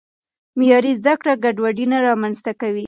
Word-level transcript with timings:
معیاري 0.57 0.91
زده 0.99 1.13
کړه 1.21 1.33
ګډوډي 1.43 1.85
نه 1.91 1.97
رامنځته 2.07 2.51
کوي. 2.61 2.79